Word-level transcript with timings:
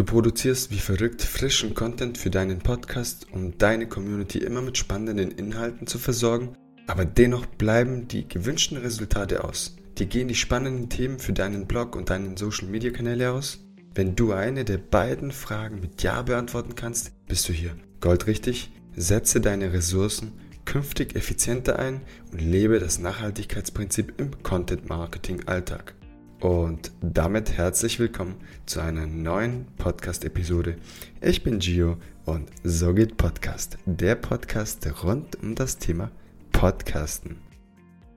Du 0.00 0.06
produzierst 0.06 0.70
wie 0.70 0.78
verrückt 0.78 1.20
frischen 1.20 1.74
Content 1.74 2.16
für 2.16 2.30
deinen 2.30 2.60
Podcast, 2.60 3.26
um 3.32 3.58
deine 3.58 3.86
Community 3.86 4.38
immer 4.38 4.62
mit 4.62 4.78
spannenden 4.78 5.30
Inhalten 5.30 5.86
zu 5.86 5.98
versorgen, 5.98 6.54
aber 6.86 7.04
dennoch 7.04 7.44
bleiben 7.44 8.08
die 8.08 8.26
gewünschten 8.26 8.78
Resultate 8.78 9.44
aus. 9.44 9.76
Dir 9.98 10.06
gehen 10.06 10.28
die 10.28 10.34
spannenden 10.34 10.88
Themen 10.88 11.18
für 11.18 11.34
deinen 11.34 11.66
Blog 11.66 11.96
und 11.96 12.08
deinen 12.08 12.38
Social 12.38 12.66
Media 12.68 12.90
Kanäle 12.90 13.30
aus? 13.30 13.62
Wenn 13.94 14.16
du 14.16 14.32
eine 14.32 14.64
der 14.64 14.78
beiden 14.78 15.32
Fragen 15.32 15.80
mit 15.80 16.02
Ja 16.02 16.22
beantworten 16.22 16.74
kannst, 16.74 17.12
bist 17.26 17.46
du 17.50 17.52
hier. 17.52 17.76
Goldrichtig, 18.00 18.72
setze 18.96 19.42
deine 19.42 19.74
Ressourcen 19.74 20.32
künftig 20.64 21.14
effizienter 21.14 21.78
ein 21.78 22.00
und 22.32 22.40
lebe 22.40 22.78
das 22.78 23.00
Nachhaltigkeitsprinzip 23.00 24.14
im 24.18 24.42
Content 24.42 24.88
Marketing 24.88 25.42
Alltag. 25.44 25.94
Und 26.40 26.92
damit 27.02 27.52
herzlich 27.52 27.98
willkommen 27.98 28.36
zu 28.64 28.80
einer 28.80 29.06
neuen 29.06 29.66
Podcast-Episode. 29.76 30.76
Ich 31.20 31.42
bin 31.42 31.58
Gio 31.58 31.98
und 32.24 32.48
so 32.64 32.94
geht 32.94 33.18
Podcast, 33.18 33.76
der 33.84 34.14
Podcast 34.14 34.86
rund 35.04 35.36
um 35.42 35.54
das 35.54 35.76
Thema 35.76 36.10
Podcasten. 36.52 37.36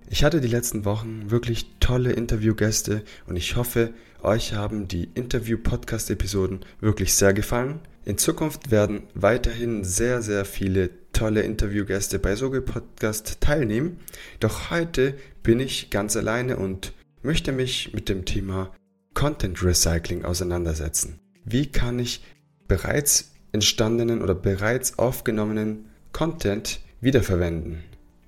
Ich 0.10 0.24
hatte 0.24 0.40
die 0.40 0.48
letzten 0.48 0.86
Wochen 0.86 1.32
wirklich 1.32 1.66
tolle 1.82 2.14
Interviewgäste 2.14 3.04
und 3.28 3.36
ich 3.36 3.58
hoffe, 3.58 3.94
euch 4.22 4.54
haben 4.54 4.88
die 4.88 5.10
Interview-Podcast-Episoden 5.16 6.62
wirklich 6.80 7.16
sehr 7.16 7.34
gefallen. 7.34 7.82
In 8.06 8.18
Zukunft 8.18 8.72
werden 8.72 9.04
weiterhin 9.16 9.84
sehr, 9.84 10.22
sehr 10.22 10.46
viele 10.46 10.92
tolle 11.12 11.42
Interviewgäste 11.42 12.20
bei 12.20 12.38
Soge 12.38 12.62
Podcast 12.62 13.42
teilnehmen. 13.42 14.00
Doch 14.40 14.72
heute 14.72 15.16
bin 15.44 15.60
ich 15.60 15.90
ganz 15.90 16.16
alleine 16.16 16.56
und 16.56 16.94
möchte 17.24 17.52
mich 17.52 17.94
mit 17.94 18.10
dem 18.10 18.26
Thema 18.26 18.72
Content 19.14 19.64
Recycling 19.64 20.26
auseinandersetzen. 20.26 21.20
Wie 21.46 21.68
kann 21.68 22.00
ich 22.00 22.24
bereits 22.68 23.32
entstandenen 23.52 24.22
oder 24.22 24.36
bereits 24.36 25.00
aufgenommenen 25.00 25.86
Content 26.12 26.80
wiederverwenden? 27.02 27.84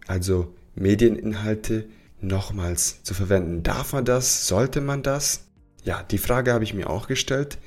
Also 0.08 0.54
Medieninhalte 0.76 1.88
nochmals 2.22 3.04
zu 3.04 3.14
verwenden. 3.14 3.64
Darf 3.64 3.94
man 3.94 4.06
das? 4.06 4.48
Sollte 4.48 4.82
man 4.82 5.04
das? 5.04 5.46
Ja, 5.84 6.04
die 6.04 6.18
Frage 6.18 6.54
habe 6.54 6.64
ich 6.64 6.74
mir 6.74 6.90
auch 6.90 7.08
gestellt 7.08 7.58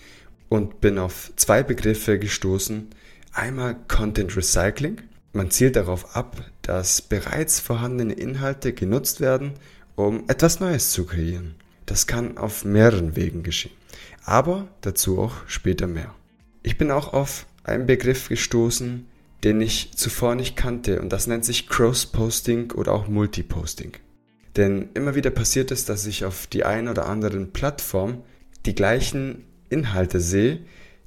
und 0.48 0.80
bin 0.80 0.98
auf 0.98 1.32
zwei 1.36 1.62
Begriffe 1.62 2.18
gestoßen. 2.18 2.88
Einmal 3.32 3.76
Content 3.86 4.36
Recycling. 4.36 5.02
Man 5.32 5.50
zielt 5.50 5.76
darauf 5.76 6.16
ab, 6.16 6.42
dass 6.62 7.02
bereits 7.02 7.60
vorhandene 7.60 8.14
Inhalte 8.14 8.72
genutzt 8.72 9.20
werden 9.20 9.52
um 9.98 10.24
etwas 10.28 10.60
Neues 10.60 10.92
zu 10.92 11.04
kreieren. 11.04 11.56
Das 11.84 12.06
kann 12.06 12.38
auf 12.38 12.64
mehreren 12.64 13.16
Wegen 13.16 13.42
geschehen. 13.42 13.74
Aber 14.24 14.68
dazu 14.80 15.18
auch 15.18 15.34
später 15.46 15.86
mehr. 15.86 16.14
Ich 16.62 16.78
bin 16.78 16.90
auch 16.90 17.12
auf 17.12 17.46
einen 17.64 17.86
Begriff 17.86 18.28
gestoßen, 18.28 19.06
den 19.44 19.60
ich 19.60 19.92
zuvor 19.96 20.34
nicht 20.34 20.56
kannte 20.56 21.00
und 21.00 21.12
das 21.12 21.26
nennt 21.26 21.44
sich 21.44 21.68
Cross-Posting 21.68 22.72
oder 22.72 22.92
auch 22.92 23.08
Multiposting. 23.08 23.92
Denn 24.56 24.88
immer 24.94 25.14
wieder 25.14 25.30
passiert 25.30 25.70
es, 25.70 25.84
dass 25.84 26.06
ich 26.06 26.24
auf 26.24 26.46
die 26.46 26.64
ein 26.64 26.88
oder 26.88 27.06
anderen 27.06 27.52
Plattform 27.52 28.22
die 28.66 28.74
gleichen 28.74 29.44
Inhalte 29.70 30.20
sehe, 30.20 30.60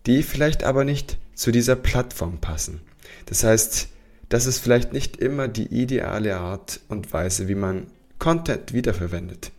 die 0.06 0.23
vielleicht 0.23 0.64
aber 0.64 0.84
nicht 0.84 1.17
zu 1.34 1.52
dieser 1.52 1.75
Plattform 1.75 2.39
passen. 2.39 2.81
Das 3.25 3.44
heißt, 3.44 3.89
das 4.30 4.45
ist 4.45 4.59
vielleicht 4.59 4.94
nicht 4.94 5.17
immer 5.17 5.47
die 5.47 5.67
ideale 5.67 6.38
Art 6.38 6.80
und 6.88 7.12
Weise, 7.12 7.47
wie 7.47 7.56
man 7.56 7.88
Content 8.22 8.72
wiederverwendet. 8.72 9.52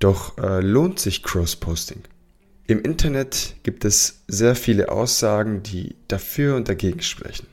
Doch 0.00 0.36
äh, 0.36 0.60
lohnt 0.60 0.98
sich 0.98 1.22
Cross-Posting? 1.22 2.02
Im 2.66 2.82
Internet 2.82 3.54
gibt 3.62 3.86
es 3.86 4.20
sehr 4.28 4.54
viele 4.54 4.90
Aussagen, 4.90 5.62
die 5.62 5.96
dafür 6.06 6.56
und 6.56 6.68
dagegen 6.68 7.00
sprechen. 7.00 7.46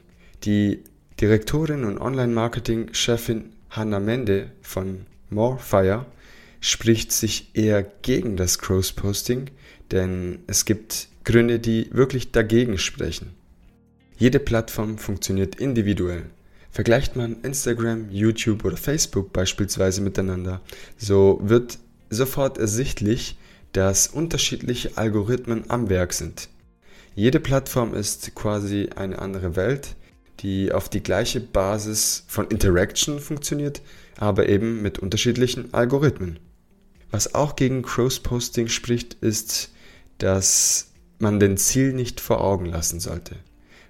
Die 0.44 0.84
Direktorin 1.22 1.86
und 1.86 1.98
Online-Marketing-Chefin 1.98 3.54
Hannah 3.70 4.02
Mende 4.02 4.52
von 4.62 5.06
Morefire 5.30 6.06
spricht 6.60 7.14
sich 7.14 7.52
eher 7.54 7.84
gegen 8.02 8.36
das 8.36 8.60
Cross-Posting, 8.60 9.50
denn 9.92 10.40
es 10.46 10.66
gibt 10.66 11.08
Gründe, 11.24 11.60
die 11.60 11.88
wirklich 11.94 12.34
dagegen 12.34 12.78
sprechen. 12.78 13.32
Jede 14.18 14.40
Plattform 14.40 14.98
funktioniert 14.98 15.56
individuell. 15.56 16.26
Vergleicht 16.78 17.16
man 17.16 17.42
Instagram, 17.42 18.12
YouTube 18.12 18.64
oder 18.64 18.78
Facebook 18.78 19.34
beispielsweise 19.34 20.00
miteinander, 20.00 20.62
so 20.96 21.40
wird 21.42 21.80
sofort 22.12 22.60
ersichtlich, 22.60 23.36
dass 23.72 24.06
unterschiedliche 24.06 24.96
Algorithmen 24.96 25.72
am 25.72 25.90
Werk 25.90 26.14
sind. 26.14 26.50
Jede 27.16 27.40
Plattform 27.40 27.96
ist 27.96 28.36
quasi 28.36 28.90
eine 28.96 29.18
andere 29.18 29.56
Welt, 29.56 29.96
die 30.42 30.72
auf 30.72 30.88
die 30.88 31.02
gleiche 31.02 31.40
Basis 31.40 32.26
von 32.28 32.48
Interaction 32.50 33.20
funktioniert, 33.20 33.82
aber 34.16 34.48
eben 34.48 34.84
mit 34.84 35.00
unterschiedlichen 35.00 35.74
Algorithmen. 35.74 36.38
Was 37.10 37.34
auch 37.34 37.56
gegen 37.56 37.82
Cross-Posting 37.82 38.68
spricht, 38.68 39.16
ist, 39.16 39.72
dass 40.20 40.92
man 41.18 41.40
den 41.40 41.58
Ziel 41.58 41.94
nicht 41.94 42.22
vor 42.22 42.40
Augen 42.40 42.68
lassen 42.68 43.00
sollte. 43.00 43.36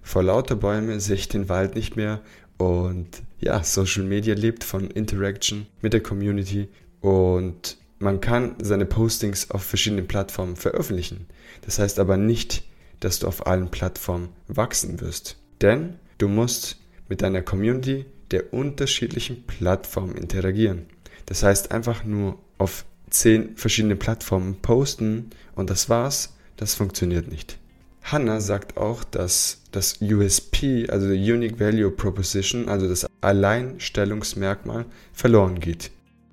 Vor 0.04 0.24
lauter 0.24 0.56
Bäume 0.56 1.02
sehe 1.02 1.18
ich 1.18 1.28
den 1.28 1.50
Wald 1.50 1.76
nicht 1.76 1.98
mehr 1.98 2.22
und 2.58 3.08
ja, 3.40 3.64
Social 3.64 4.04
Media 4.04 4.34
lebt 4.36 4.64
von 4.64 4.90
Interaction 4.90 5.68
mit 5.82 5.94
der 5.94 6.02
Community 6.02 6.68
und 7.02 7.78
man 8.00 8.22
kann 8.22 8.56
seine 8.62 8.86
Postings 8.86 9.52
auf 9.52 9.64
verschiedenen 9.64 10.08
Plattformen 10.08 10.56
veröffentlichen. 10.56 11.28
Das 11.62 11.80
heißt 11.80 12.00
aber 12.00 12.18
nicht, 12.18 12.64
dass 13.00 13.20
du 13.20 13.28
auf 13.28 13.48
allen 13.48 13.70
Plattformen 13.70 14.30
wachsen 14.48 15.02
wirst. 15.02 15.38
Denn 15.62 15.96
du 16.18 16.28
musst 16.28 16.78
mit 17.10 17.22
deiner 17.22 17.42
Community 17.42 18.06
der 18.32 18.54
unterschiedlichen 18.54 19.44
Plattformen 19.44 20.16
interagieren. 20.16 20.86
Das 21.26 21.44
heißt 21.44 21.72
einfach 21.72 22.04
nur 22.04 22.38
auf 22.58 22.86
zehn 23.10 23.56
verschiedene 23.56 23.96
Plattformen 23.96 24.62
posten 24.62 25.30
und 25.56 25.70
das 25.70 25.90
war's, 25.90 26.36
das 26.58 26.76
funktioniert 26.76 27.28
nicht. 27.28 27.58
Hanna 28.04 28.40
sagt 28.40 28.78
auch, 28.78 29.04
dass 29.04 29.62
das 29.78 30.02
USP, 30.02 30.90
also 30.90 31.08
die 31.08 31.32
Unique 31.32 31.60
Value 31.60 31.92
Proposition, 31.92 32.68
also 32.68 32.90
das 32.90 33.06
Alleinstellungsmerkmal, 33.22 34.86
verloren 35.14 35.60
geht. 35.60 35.92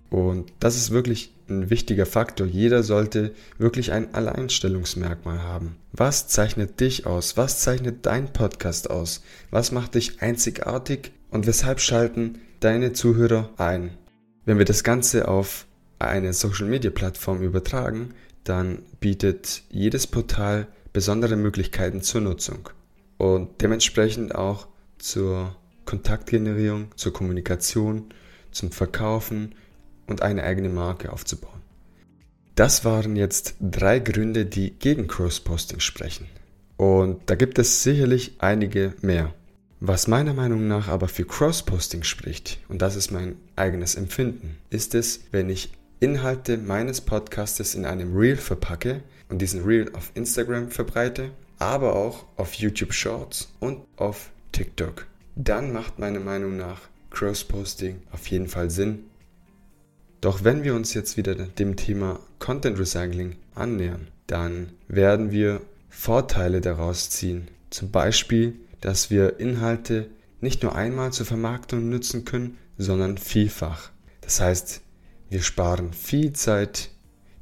Und 0.08 0.50
das 0.60 0.76
ist 0.76 0.90
wirklich 0.90 1.34
ein 1.48 1.68
wichtiger 1.68 2.06
Faktor. 2.06 2.46
Jeder 2.46 2.82
sollte 2.82 3.34
wirklich 3.58 3.92
ein 3.92 4.14
Alleinstellungsmerkmal 4.14 5.42
haben. 5.42 5.76
Was 5.92 6.26
zeichnet 6.28 6.80
dich 6.80 7.04
aus? 7.04 7.36
Was 7.36 7.60
zeichnet 7.60 8.06
dein 8.06 8.32
Podcast 8.32 8.88
aus? 8.88 9.22
Was 9.50 9.72
macht 9.72 9.94
dich 9.94 10.22
einzigartig? 10.22 11.12
Und 11.30 11.46
weshalb 11.46 11.80
schalten 11.80 12.40
deine 12.60 12.94
Zuhörer 12.94 13.50
ein? 13.58 13.90
Wenn 14.46 14.56
wir 14.56 14.64
das 14.64 14.84
Ganze 14.84 15.28
auf 15.28 15.66
eine 15.98 16.32
Social-Media-Plattform 16.32 17.42
übertragen, 17.42 18.14
dann 18.44 18.82
bietet 19.00 19.64
jedes 19.68 20.06
Portal 20.06 20.66
besondere 20.94 21.36
Möglichkeiten 21.36 22.00
zur 22.00 22.22
Nutzung 22.22 22.70
und 23.18 23.60
dementsprechend 23.60 24.34
auch 24.34 24.66
zur 24.98 25.56
Kontaktgenerierung, 25.84 26.88
zur 26.96 27.12
Kommunikation, 27.12 28.06
zum 28.50 28.70
Verkaufen 28.70 29.54
und 30.06 30.22
eine 30.22 30.42
eigene 30.44 30.68
Marke 30.68 31.12
aufzubauen. 31.12 31.60
Das 32.54 32.84
waren 32.84 33.16
jetzt 33.16 33.56
drei 33.60 33.98
Gründe, 33.98 34.46
die 34.46 34.70
gegen 34.70 35.08
Cross-Posting 35.08 35.80
sprechen. 35.80 36.26
Und 36.76 37.22
da 37.26 37.34
gibt 37.34 37.58
es 37.58 37.82
sicherlich 37.82 38.36
einige 38.38 38.94
mehr. 39.00 39.34
Was 39.80 40.06
meiner 40.06 40.32
Meinung 40.32 40.66
nach 40.66 40.88
aber 40.88 41.08
für 41.08 41.24
Cross-Posting 41.24 42.04
spricht, 42.04 42.58
und 42.68 42.80
das 42.80 42.96
ist 42.96 43.10
mein 43.10 43.36
eigenes 43.56 43.96
Empfinden, 43.96 44.56
ist 44.70 44.94
es, 44.94 45.24
wenn 45.30 45.50
ich 45.50 45.72
Inhalte 46.00 46.58
meines 46.58 47.00
Podcastes 47.00 47.74
in 47.74 47.84
einem 47.84 48.16
Reel 48.16 48.36
verpacke 48.36 49.02
und 49.28 49.42
diesen 49.42 49.64
Reel 49.64 49.90
auf 49.94 50.10
Instagram 50.14 50.70
verbreite, 50.70 51.32
aber 51.64 51.96
auch 51.96 52.26
auf 52.36 52.54
YouTube 52.54 52.92
Shorts 52.92 53.52
und 53.58 53.80
auf 53.96 54.30
TikTok. 54.52 55.06
Dann 55.34 55.72
macht 55.72 55.98
meiner 55.98 56.20
Meinung 56.20 56.56
nach 56.56 56.82
Cross-Posting 57.10 58.02
auf 58.12 58.26
jeden 58.26 58.48
Fall 58.48 58.70
Sinn. 58.70 59.04
Doch 60.20 60.44
wenn 60.44 60.62
wir 60.62 60.74
uns 60.74 60.94
jetzt 60.94 61.16
wieder 61.16 61.34
dem 61.34 61.76
Thema 61.76 62.20
Content 62.38 62.78
Recycling 62.78 63.36
annähern, 63.54 64.08
dann 64.26 64.72
werden 64.88 65.30
wir 65.30 65.62
Vorteile 65.88 66.60
daraus 66.60 67.10
ziehen. 67.10 67.48
Zum 67.70 67.90
Beispiel, 67.90 68.56
dass 68.80 69.10
wir 69.10 69.40
Inhalte 69.40 70.08
nicht 70.40 70.62
nur 70.62 70.74
einmal 70.74 71.12
zur 71.12 71.26
Vermarktung 71.26 71.88
nutzen 71.88 72.24
können, 72.24 72.58
sondern 72.76 73.16
vielfach. 73.16 73.90
Das 74.20 74.40
heißt, 74.40 74.82
wir 75.30 75.42
sparen 75.42 75.92
viel 75.92 76.32
Zeit. 76.34 76.90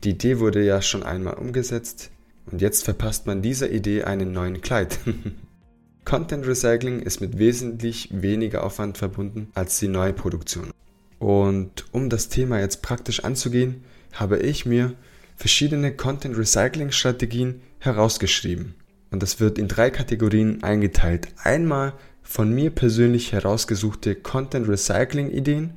Die 0.04 0.10
Idee 0.10 0.38
wurde 0.38 0.64
ja 0.64 0.80
schon 0.80 1.02
einmal 1.02 1.34
umgesetzt 1.34 2.12
und 2.46 2.60
jetzt 2.60 2.84
verpasst 2.84 3.26
man 3.26 3.42
dieser 3.42 3.70
Idee 3.70 4.04
einen 4.04 4.32
neuen 4.32 4.60
Kleid. 4.60 4.98
Content 6.04 6.46
Recycling 6.46 7.00
ist 7.00 7.20
mit 7.20 7.38
wesentlich 7.38 8.08
weniger 8.12 8.64
Aufwand 8.64 8.98
verbunden 8.98 9.48
als 9.54 9.78
die 9.78 9.88
neue 9.88 10.12
Produktion. 10.12 10.70
Und 11.18 11.84
um 11.92 12.10
das 12.10 12.28
Thema 12.28 12.58
jetzt 12.58 12.82
praktisch 12.82 13.22
anzugehen, 13.22 13.84
habe 14.12 14.38
ich 14.38 14.66
mir 14.66 14.94
verschiedene 15.36 15.94
Content 15.94 16.36
Recycling 16.36 16.90
Strategien 16.90 17.62
herausgeschrieben. 17.78 18.74
und 19.10 19.22
das 19.22 19.40
wird 19.40 19.58
in 19.58 19.68
drei 19.68 19.90
Kategorien 19.90 20.62
eingeteilt. 20.62 21.28
Einmal 21.36 21.92
von 22.22 22.52
mir 22.52 22.70
persönlich 22.70 23.32
herausgesuchte 23.32 24.14
Content 24.14 24.68
Recycling 24.68 25.30
Ideen. 25.30 25.74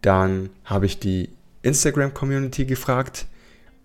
Dann 0.00 0.50
habe 0.64 0.86
ich 0.86 0.98
die 0.98 1.30
Instagram 1.62 2.14
Community 2.14 2.66
gefragt 2.66 3.26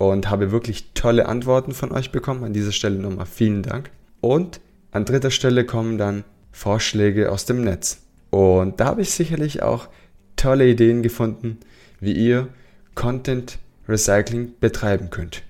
und 0.09 0.29
habe 0.29 0.51
wirklich 0.51 0.93
tolle 0.93 1.27
Antworten 1.27 1.71
von 1.73 1.91
euch 1.91 2.11
bekommen. 2.11 2.43
An 2.43 2.53
dieser 2.53 2.71
Stelle 2.71 2.97
nochmal 2.97 3.25
vielen 3.25 3.63
Dank. 3.63 3.91
Und 4.21 4.59
an 4.91 5.05
dritter 5.05 5.31
Stelle 5.31 5.65
kommen 5.65 5.97
dann 5.97 6.23
Vorschläge 6.51 7.31
aus 7.31 7.45
dem 7.45 7.63
Netz. 7.63 8.01
Und 8.29 8.79
da 8.79 8.85
habe 8.85 9.01
ich 9.01 9.11
sicherlich 9.11 9.63
auch 9.63 9.87
tolle 10.35 10.67
Ideen 10.67 11.03
gefunden, 11.03 11.59
wie 11.99 12.13
ihr 12.13 12.47
Content 12.95 13.59
Recycling 13.87 14.53
betreiben 14.59 15.09
könnt. 15.09 15.43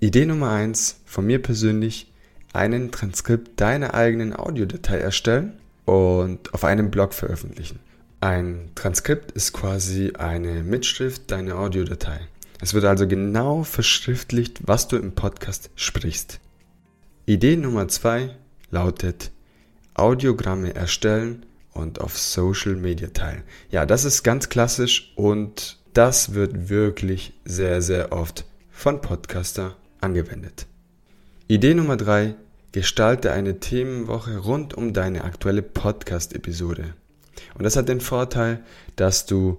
Idee 0.00 0.24
Nummer 0.24 0.50
eins 0.50 1.00
von 1.04 1.26
mir 1.26 1.42
persönlich, 1.42 2.12
einen 2.52 2.90
Transkript 2.90 3.60
deiner 3.60 3.94
eigenen 3.94 4.34
Audiodatei 4.34 4.98
erstellen 4.98 5.52
und 5.84 6.52
auf 6.54 6.64
einem 6.64 6.90
Blog 6.90 7.14
veröffentlichen. 7.14 7.80
Ein 8.20 8.70
Transkript 8.74 9.32
ist 9.32 9.52
quasi 9.52 10.12
eine 10.18 10.62
Mitschrift 10.62 11.30
deiner 11.30 11.58
Audiodatei. 11.58 12.20
Es 12.60 12.74
wird 12.74 12.84
also 12.84 13.08
genau 13.08 13.64
verschriftlicht, 13.64 14.60
was 14.66 14.86
du 14.86 14.96
im 14.96 15.12
Podcast 15.12 15.70
sprichst. 15.76 16.40
Idee 17.24 17.56
Nummer 17.56 17.88
zwei 17.88 18.36
lautet 18.70 19.30
Audiogramme 19.94 20.74
erstellen 20.74 21.46
und 21.72 22.00
auf 22.00 22.18
Social 22.18 22.76
Media 22.76 23.08
teilen. 23.08 23.44
Ja, 23.70 23.86
das 23.86 24.04
ist 24.04 24.22
ganz 24.22 24.50
klassisch 24.50 25.12
und 25.16 25.78
das 25.94 26.34
wird 26.34 26.68
wirklich 26.68 27.32
sehr, 27.44 27.80
sehr 27.80 28.12
oft 28.12 28.44
von 28.70 29.00
Podcaster 29.00 29.76
angewendet. 30.00 30.66
Idee 31.48 31.74
Nummer 31.74 31.96
drei: 31.96 32.34
Gestalte 32.72 33.32
eine 33.32 33.58
Themenwoche 33.58 34.36
rund 34.36 34.74
um 34.74 34.92
deine 34.92 35.24
aktuelle 35.24 35.62
Podcast-Episode. 35.62 36.94
Und 37.54 37.64
das 37.64 37.76
hat 37.76 37.88
den 37.88 38.00
Vorteil, 38.00 38.62
dass 38.96 39.24
du 39.24 39.58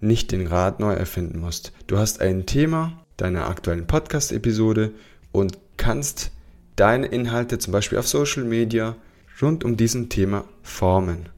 nicht 0.00 0.32
den 0.32 0.46
Rad 0.46 0.80
neu 0.80 0.92
erfinden 0.92 1.40
musst. 1.40 1.72
Du 1.86 1.98
hast 1.98 2.20
ein 2.20 2.46
Thema 2.46 3.04
deiner 3.16 3.48
aktuellen 3.48 3.86
Podcast-Episode 3.86 4.92
und 5.32 5.58
kannst 5.76 6.32
deine 6.76 7.06
Inhalte 7.06 7.58
zum 7.58 7.72
Beispiel 7.72 7.98
auf 7.98 8.08
Social 8.08 8.44
Media 8.44 8.96
rund 9.42 9.64
um 9.64 9.76
diesen 9.76 10.08
Thema 10.08 10.44
formen. 10.62 11.28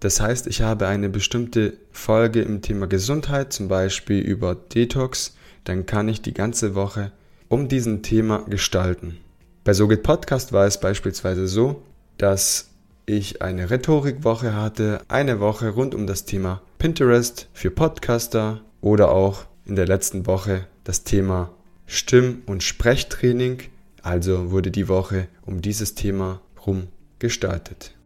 Das 0.00 0.20
heißt, 0.20 0.46
ich 0.46 0.62
habe 0.62 0.86
eine 0.86 1.08
bestimmte 1.08 1.76
Folge 1.90 2.42
im 2.42 2.62
Thema 2.62 2.86
Gesundheit, 2.86 3.52
zum 3.52 3.68
Beispiel 3.68 4.20
über 4.20 4.54
Detox, 4.54 5.36
dann 5.64 5.86
kann 5.86 6.08
ich 6.08 6.22
die 6.22 6.34
ganze 6.34 6.74
Woche 6.74 7.12
um 7.48 7.68
diesen 7.68 8.02
Thema 8.02 8.44
gestalten. 8.48 9.18
Bei 9.64 9.74
SoGit 9.74 10.02
Podcast 10.02 10.52
war 10.52 10.66
es 10.66 10.80
beispielsweise 10.80 11.48
so, 11.48 11.82
dass 12.16 12.70
ich 13.06 13.42
eine 13.42 13.70
Rhetorikwoche 13.70 14.54
hatte, 14.54 15.00
eine 15.08 15.40
Woche 15.40 15.70
rund 15.70 15.94
um 15.94 16.06
das 16.06 16.24
Thema 16.24 16.62
Pinterest 16.78 17.48
für 17.52 17.72
Podcaster 17.72 18.60
oder 18.80 19.10
auch 19.10 19.46
in 19.64 19.74
der 19.74 19.86
letzten 19.86 20.26
Woche 20.26 20.66
das 20.84 21.02
Thema 21.02 21.52
Stimm- 21.86 22.42
und 22.46 22.62
Sprechtraining. 22.62 23.62
Also 24.02 24.52
wurde 24.52 24.70
die 24.70 24.88
Woche 24.88 25.26
um 25.44 25.60
dieses 25.60 25.96
Thema 25.96 26.40
rum 26.66 26.86
gestaltet. 27.18 27.96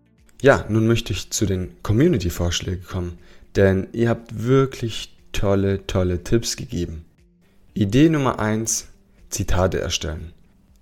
Ja, 0.41 0.65
nun 0.71 0.87
möchte 0.87 1.13
ich 1.13 1.31
zu 1.31 1.45
den 1.45 1.75
Community-Vorschlägen 1.83 2.85
kommen, 2.85 3.19
denn 3.57 3.89
ihr 3.93 4.09
habt 4.09 4.43
wirklich 4.43 5.19
tolle, 5.33 5.87
tolle 5.87 6.25
Tipps 6.25 6.57
gegeben. 6.57 7.05
Idee 7.75 8.09
Nummer 8.09 8.39
eins: 8.39 8.89
Zitate 9.29 9.81
erstellen. 9.81 10.33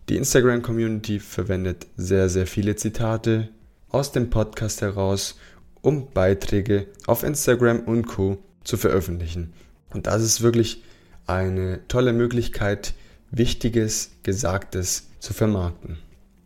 Die 0.09 0.17
Instagram-Community 0.17 1.19
verwendet 1.19 1.89
sehr, 1.97 2.29
sehr 2.29 2.47
viele 2.47 2.77
Zitate 2.77 3.49
aus 3.89 4.13
dem 4.13 4.31
Podcast 4.31 4.81
heraus, 4.81 5.37
um 5.83 6.11
Beiträge 6.11 6.87
auf 7.07 7.23
Instagram 7.23 7.81
und 7.81 8.07
Co. 8.07 8.39
zu 8.65 8.77
veröffentlichen. 8.77 9.53
Und 9.93 10.07
das 10.07 10.23
ist 10.23 10.43
wirklich 10.43 10.83
eine 11.27 11.81
tolle 11.89 12.13
Möglichkeit, 12.13 12.95
Wichtiges, 13.31 14.11
Gesagtes 14.23 15.09
zu 15.21 15.33
vermarkten. 15.33 15.99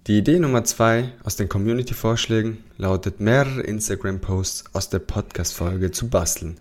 Die 0.06 0.18
Idee 0.18 0.38
Nummer 0.38 0.64
zwei 0.64 1.12
aus 1.22 1.36
den 1.36 1.48
Community-Vorschlägen 1.48 2.62
lautet, 2.76 3.20
mehrere 3.20 3.62
Instagram-Posts 3.62 4.64
aus 4.74 4.90
der 4.90 4.98
Podcast-Folge 4.98 5.92
zu 5.92 6.10
basteln. 6.10 6.58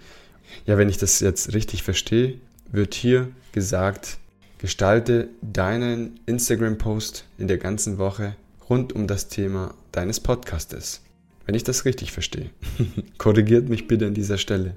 Ja, 0.65 0.77
wenn 0.77 0.87
ich 0.87 0.97
das 0.97 1.19
jetzt 1.19 1.53
richtig 1.53 1.83
verstehe, 1.83 2.39
wird 2.71 2.93
hier 2.93 3.27
gesagt, 3.51 4.17
gestalte 4.59 5.27
deinen 5.41 6.21
Instagram-Post 6.25 7.25
in 7.37 7.49
der 7.49 7.57
ganzen 7.57 7.97
Woche 7.97 8.37
rund 8.69 8.93
um 8.93 9.07
das 9.07 9.27
Thema 9.27 9.73
deines 9.91 10.21
Podcastes. 10.21 11.01
Wenn 11.45 11.55
ich 11.55 11.63
das 11.63 11.85
richtig 11.85 12.11
verstehe. 12.11 12.49
Korrigiert 13.17 13.69
mich 13.69 13.87
bitte 13.87 14.07
an 14.07 14.13
dieser 14.13 14.37
Stelle. 14.37 14.75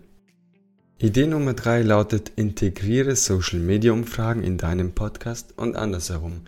Idee 0.99 1.27
Nummer 1.27 1.53
drei 1.53 1.83
lautet, 1.83 2.33
integriere 2.37 3.17
Social 3.17 3.61
Media 3.61 3.93
Umfragen 3.93 4.43
in 4.43 4.57
deinem 4.57 4.93
Podcast 4.93 5.53
und 5.59 5.77
andersherum. 5.77 6.43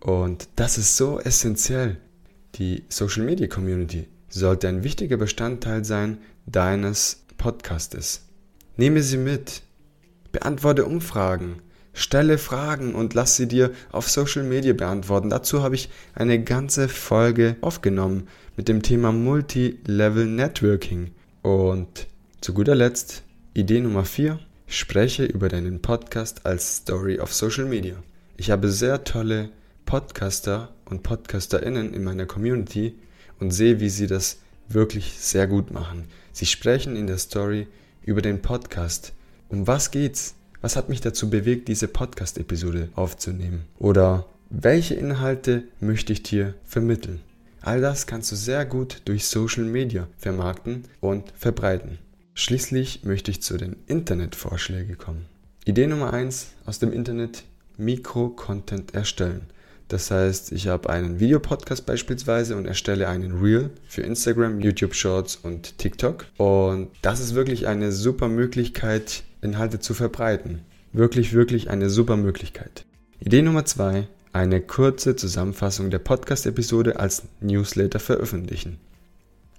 Und 0.00 0.48
das 0.56 0.78
ist 0.78 0.96
so 0.96 1.18
essentiell. 1.18 1.98
Die 2.54 2.84
Social 2.88 3.24
Media 3.24 3.48
Community 3.48 4.06
sollte 4.28 4.68
ein 4.68 4.84
wichtiger 4.84 5.16
Bestandteil 5.16 5.84
sein 5.84 6.18
deines 6.46 7.24
Podcastes. 7.36 8.26
Nehme 8.76 9.02
sie 9.02 9.18
mit. 9.18 9.62
Beantworte 10.30 10.84
Umfragen. 10.84 11.60
Stelle 11.98 12.38
Fragen 12.38 12.94
und 12.94 13.14
lass 13.14 13.34
sie 13.34 13.48
dir 13.48 13.72
auf 13.90 14.08
Social 14.08 14.44
Media 14.44 14.72
beantworten. 14.72 15.30
Dazu 15.30 15.64
habe 15.64 15.74
ich 15.74 15.90
eine 16.14 16.40
ganze 16.40 16.88
Folge 16.88 17.56
aufgenommen 17.60 18.28
mit 18.56 18.68
dem 18.68 18.82
Thema 18.82 19.10
Multi-Level 19.10 20.24
Networking. 20.24 21.10
Und 21.42 22.06
zu 22.40 22.54
guter 22.54 22.76
Letzt 22.76 23.24
Idee 23.52 23.80
Nummer 23.80 24.04
4. 24.04 24.38
Spreche 24.68 25.24
über 25.24 25.48
deinen 25.48 25.82
Podcast 25.82 26.46
als 26.46 26.76
Story 26.76 27.18
auf 27.18 27.34
Social 27.34 27.64
Media. 27.64 27.96
Ich 28.36 28.52
habe 28.52 28.68
sehr 28.68 29.02
tolle 29.02 29.50
Podcaster 29.84 30.72
und 30.84 31.02
Podcasterinnen 31.02 31.94
in 31.94 32.04
meiner 32.04 32.26
Community 32.26 32.94
und 33.40 33.50
sehe, 33.50 33.80
wie 33.80 33.90
sie 33.90 34.06
das 34.06 34.38
wirklich 34.68 35.14
sehr 35.18 35.48
gut 35.48 35.72
machen. 35.72 36.04
Sie 36.32 36.46
sprechen 36.46 36.94
in 36.94 37.08
der 37.08 37.18
Story 37.18 37.66
über 38.02 38.22
den 38.22 38.40
Podcast. 38.40 39.12
Um 39.48 39.66
was 39.66 39.90
geht's? 39.90 40.36
Was 40.60 40.74
hat 40.74 40.88
mich 40.88 41.00
dazu 41.00 41.30
bewegt, 41.30 41.68
diese 41.68 41.86
Podcast-Episode 41.86 42.88
aufzunehmen? 42.96 43.64
Oder 43.78 44.26
welche 44.50 44.94
Inhalte 44.94 45.62
möchte 45.78 46.12
ich 46.12 46.24
dir 46.24 46.54
vermitteln? 46.64 47.20
All 47.60 47.80
das 47.80 48.08
kannst 48.08 48.32
du 48.32 48.36
sehr 48.36 48.64
gut 48.64 49.02
durch 49.04 49.26
Social 49.26 49.64
Media 49.64 50.08
vermarkten 50.16 50.84
und 51.00 51.32
verbreiten. 51.36 51.98
Schließlich 52.34 53.04
möchte 53.04 53.30
ich 53.30 53.40
zu 53.40 53.56
den 53.56 53.76
Internetvorschlägen 53.86 54.98
kommen. 54.98 55.26
Idee 55.64 55.86
Nummer 55.86 56.12
1 56.12 56.48
aus 56.66 56.80
dem 56.80 56.92
Internet, 56.92 57.44
Mikro-Content 57.76 58.94
erstellen. 58.94 59.42
Das 59.86 60.10
heißt, 60.10 60.50
ich 60.52 60.66
habe 60.66 60.90
einen 60.90 61.20
Videopodcast 61.20 61.86
beispielsweise 61.86 62.56
und 62.56 62.66
erstelle 62.66 63.08
einen 63.08 63.40
Reel 63.40 63.70
für 63.88 64.02
Instagram, 64.02 64.60
YouTube 64.60 64.94
Shorts 64.94 65.36
und 65.36 65.78
TikTok. 65.78 66.26
Und 66.36 66.90
das 67.02 67.20
ist 67.20 67.34
wirklich 67.34 67.68
eine 67.68 67.92
super 67.92 68.28
Möglichkeit, 68.28 69.22
Inhalte 69.40 69.80
zu 69.80 69.94
verbreiten. 69.94 70.62
Wirklich, 70.92 71.32
wirklich 71.32 71.70
eine 71.70 71.90
super 71.90 72.16
Möglichkeit. 72.16 72.84
Idee 73.20 73.42
Nummer 73.42 73.64
zwei: 73.64 74.08
Eine 74.32 74.60
kurze 74.60 75.16
Zusammenfassung 75.16 75.90
der 75.90 75.98
Podcast-Episode 75.98 76.98
als 76.98 77.24
Newsletter 77.40 78.00
veröffentlichen. 78.00 78.78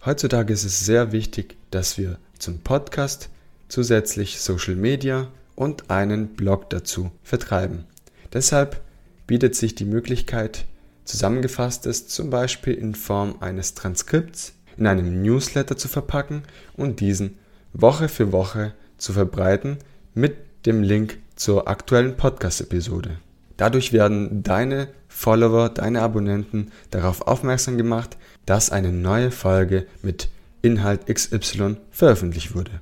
Heutzutage 0.06 0.54
ist 0.54 0.64
es 0.64 0.86
sehr 0.86 1.12
wichtig, 1.12 1.58
dass 1.72 1.98
wir 1.98 2.18
zum 2.38 2.60
Podcast 2.60 3.30
zusätzlich 3.68 4.40
Social 4.40 4.76
Media 4.76 5.28
und 5.56 5.90
einen 5.90 6.30
Blog 6.30 6.70
dazu 6.70 7.12
vertreiben. 7.22 7.84
Deshalb 8.32 8.82
bietet 9.28 9.56
sich 9.56 9.76
die 9.76 9.86
Möglichkeit, 9.86 10.66
zusammengefasstes 11.04 12.08
zum 12.08 12.30
Beispiel 12.30 12.74
in 12.74 12.96
Form 12.96 13.36
eines 13.42 13.74
Transkripts 13.74 14.54
in 14.78 14.88
einem 14.88 15.22
Newsletter 15.22 15.76
zu 15.76 15.88
verpacken 15.88 16.44
und 16.78 17.02
diesen 17.02 17.38
Woche 17.74 18.08
für 18.08 18.32
Woche 18.32 18.74
zu 19.00 19.14
verbreiten 19.14 19.78
mit 20.14 20.38
dem 20.66 20.84
Link 20.84 21.18
zur 21.36 21.68
aktuellen 21.68 22.18
Podcast-Episode. 22.18 23.18
Dadurch 23.58 23.92
werden 23.92 24.44
deine 24.44 24.90
Follower, 25.08 25.70
deine 25.70 26.02
Abonnenten 26.02 26.72
darauf 26.92 27.22
aufmerksam 27.24 27.78
gemacht, 27.78 28.18
dass 28.46 28.72
eine 28.72 28.92
neue 28.92 29.32
Folge 29.32 29.86
mit 30.02 30.30
Inhalt 30.62 31.08
XY 31.08 31.78
veröffentlicht 31.92 32.56
wurde. 32.56 32.82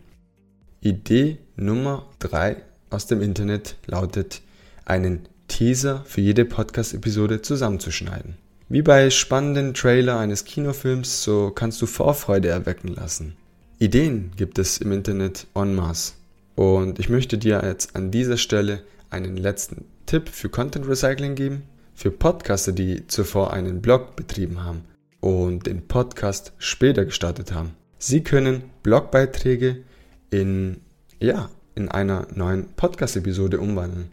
Idee 0.81 1.39
Nummer 1.55 2.05
3 2.19 2.57
aus 2.89 3.07
dem 3.07 3.21
Internet 3.21 3.75
lautet, 3.85 4.41
einen 4.85 5.27
Teaser 5.47 6.03
für 6.05 6.21
jede 6.21 6.45
Podcast-Episode 6.45 7.41
zusammenzuschneiden. 7.41 8.37
Wie 8.69 8.81
bei 8.81 9.09
spannenden 9.09 9.73
Trailer 9.73 10.19
eines 10.19 10.45
Kinofilms, 10.45 11.23
so 11.23 11.51
kannst 11.51 11.81
du 11.81 11.85
Vorfreude 11.85 12.49
erwecken 12.49 12.89
lassen. 12.89 13.35
Ideen 13.79 14.31
gibt 14.35 14.57
es 14.57 14.79
im 14.79 14.91
Internet 14.91 15.45
en 15.53 15.75
masse. 15.75 16.13
Und 16.55 16.97
ich 16.97 17.09
möchte 17.09 17.37
dir 17.37 17.61
jetzt 17.63 17.95
an 17.95 18.09
dieser 18.09 18.37
Stelle 18.37 18.81
einen 19.11 19.37
letzten 19.37 19.85
Tipp 20.07 20.29
für 20.29 20.49
Content 20.49 20.87
Recycling 20.87 21.35
geben. 21.35 21.63
Für 21.93 22.09
Podcaster, 22.09 22.71
die 22.71 23.05
zuvor 23.05 23.53
einen 23.53 23.81
Blog 23.81 24.15
betrieben 24.15 24.63
haben 24.63 24.81
und 25.19 25.67
den 25.67 25.87
Podcast 25.87 26.53
später 26.57 27.05
gestartet 27.05 27.51
haben. 27.53 27.75
Sie 27.99 28.23
können 28.23 28.63
Blogbeiträge 28.81 29.83
in, 30.31 30.77
ja, 31.19 31.49
in 31.75 31.89
einer 31.89 32.27
neuen 32.33 32.69
Podcast-Episode 32.75 33.59
umwandeln. 33.59 34.11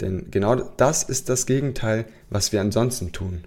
Denn 0.00 0.30
genau 0.30 0.54
das 0.54 1.02
ist 1.02 1.28
das 1.28 1.46
Gegenteil, 1.46 2.04
was 2.30 2.52
wir 2.52 2.60
ansonsten 2.60 3.10
tun. 3.10 3.42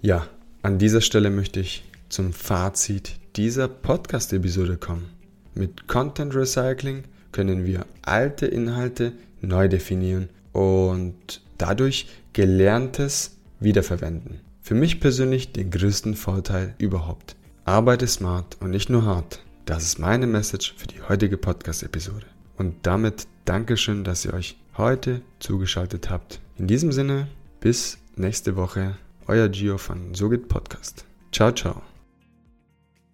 Ja, 0.00 0.26
an 0.62 0.78
dieser 0.78 1.00
Stelle 1.00 1.30
möchte 1.30 1.60
ich 1.60 1.84
zum 2.08 2.32
Fazit 2.32 3.14
dieser 3.38 3.68
Podcast-Episode 3.68 4.78
kommen. 4.78 5.10
Mit 5.54 5.86
Content 5.86 6.34
Recycling 6.34 7.04
können 7.30 7.64
wir 7.64 7.86
alte 8.02 8.46
Inhalte 8.46 9.12
neu 9.40 9.68
definieren 9.68 10.28
und 10.52 11.40
dadurch 11.56 12.08
Gelerntes 12.32 13.36
wiederverwenden. 13.60 14.40
Für 14.60 14.74
mich 14.74 14.98
persönlich 14.98 15.52
den 15.52 15.70
größten 15.70 16.16
Vorteil 16.16 16.74
überhaupt. 16.78 17.36
Arbeite 17.64 18.08
smart 18.08 18.56
und 18.58 18.70
nicht 18.70 18.90
nur 18.90 19.04
hart. 19.04 19.40
Das 19.66 19.84
ist 19.84 20.00
meine 20.00 20.26
Message 20.26 20.74
für 20.76 20.88
die 20.88 21.00
heutige 21.08 21.36
Podcast-Episode. 21.36 22.26
Und 22.56 22.74
damit 22.82 23.28
Dankeschön, 23.44 24.02
dass 24.02 24.24
ihr 24.24 24.34
euch 24.34 24.56
heute 24.76 25.22
zugeschaltet 25.38 26.10
habt. 26.10 26.40
In 26.56 26.66
diesem 26.66 26.90
Sinne, 26.90 27.28
bis 27.60 27.98
nächste 28.16 28.56
Woche. 28.56 28.96
Euer 29.28 29.48
Gio 29.48 29.78
von 29.78 30.12
So 30.14 30.28
Podcast. 30.28 31.04
Ciao, 31.30 31.52
ciao. 31.52 31.82